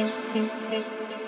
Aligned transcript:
hey, 0.00 0.48
hey, 0.70 0.82
hey. 1.10 1.19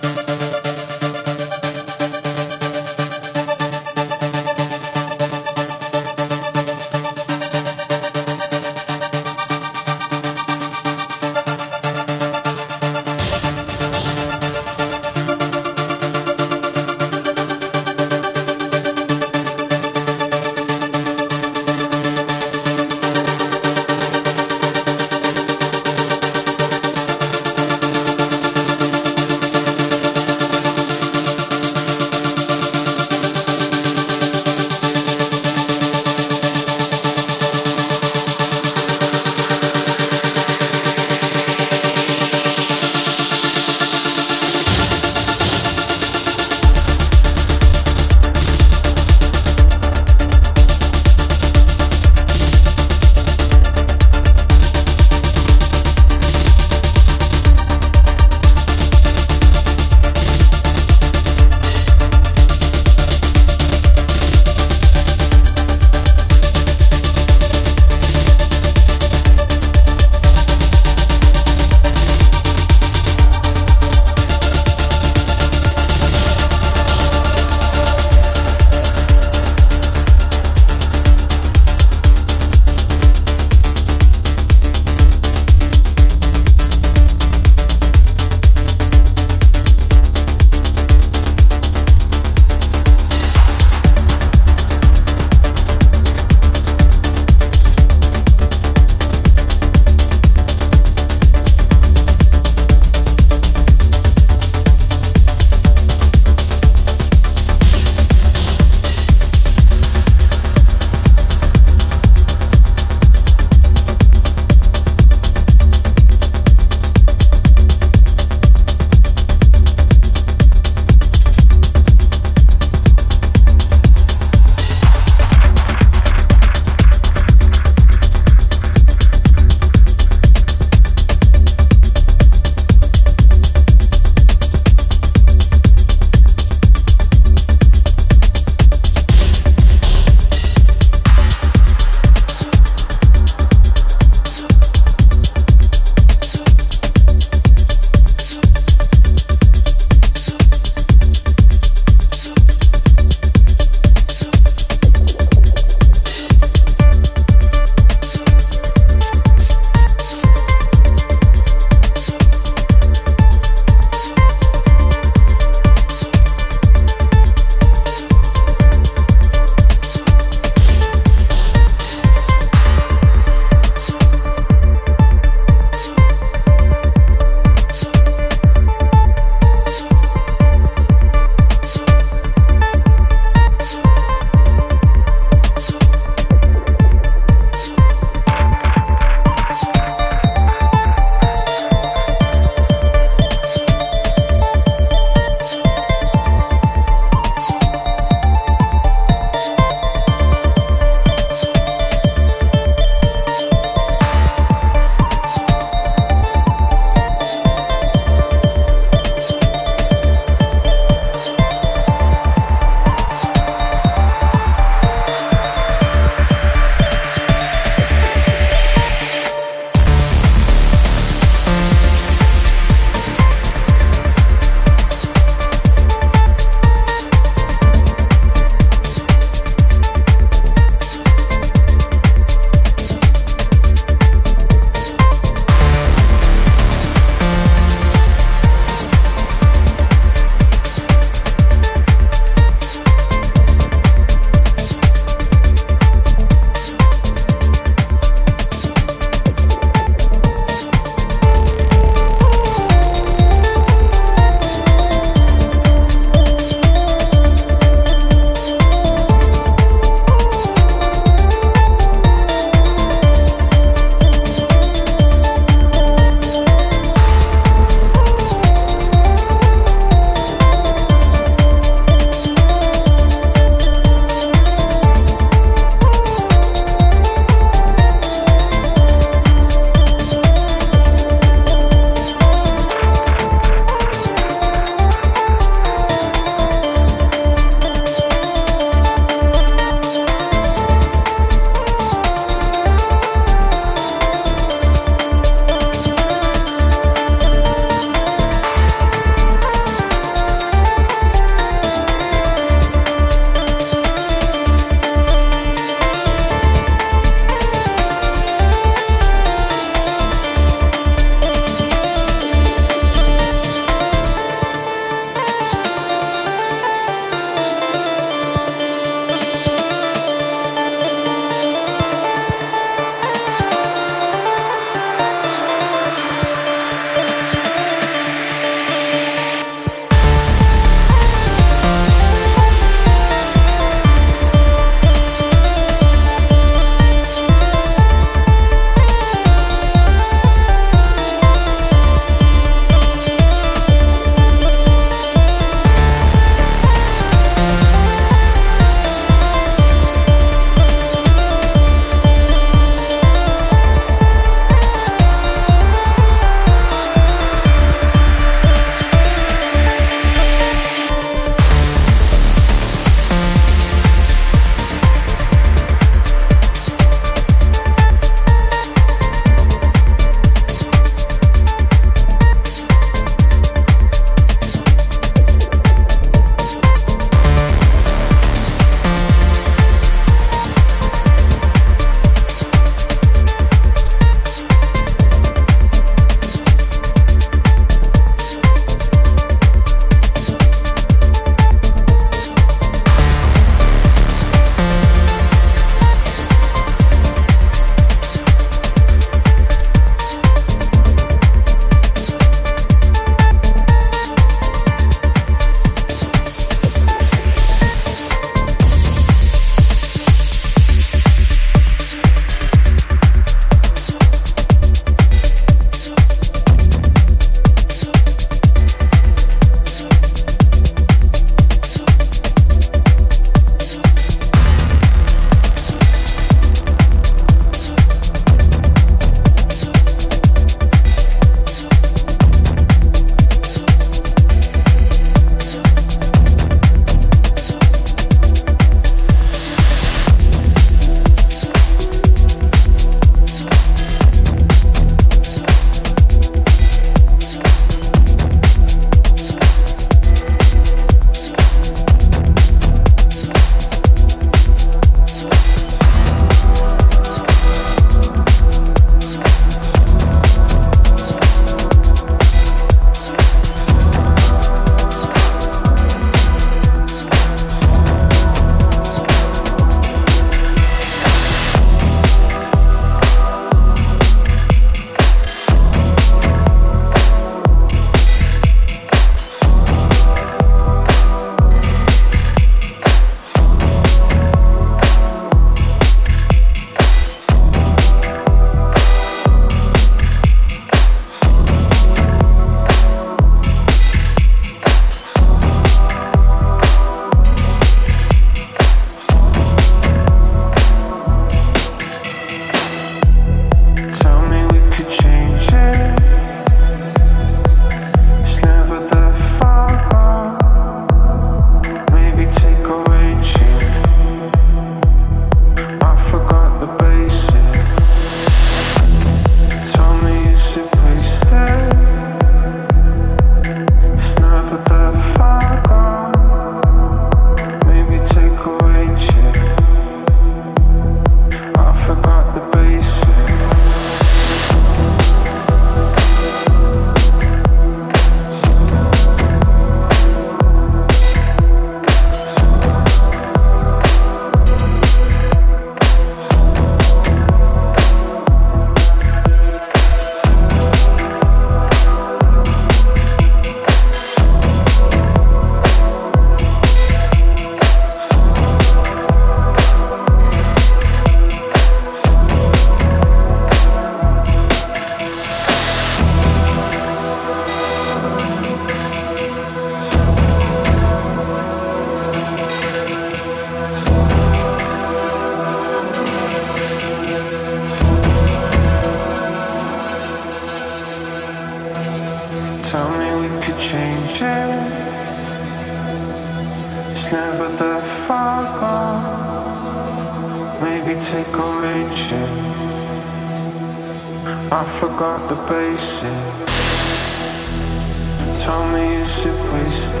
Wasted. 599.70 600.00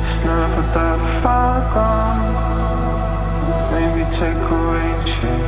It's 0.00 0.20
never 0.24 0.62
that 0.74 0.98
far 1.22 1.60
gone. 1.72 2.22
Maybe 3.70 4.02
take 4.10 4.34
a 4.34 4.58
raging. 4.72 5.44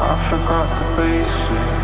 I 0.00 0.14
forgot 0.30 0.68
the 0.78 0.86
basics. 0.96 1.83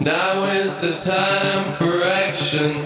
Now 0.00 0.44
is 0.52 0.78
the 0.78 0.92
time 1.00 1.72
for 1.72 2.02
action. 2.04 2.84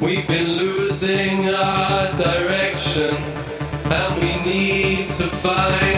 We've 0.00 0.26
been 0.26 0.52
losing 0.52 1.50
our 1.50 2.16
direction, 2.16 3.14
and 3.14 4.22
we 4.22 4.50
need 4.50 5.10
to 5.10 5.28
find 5.28 5.95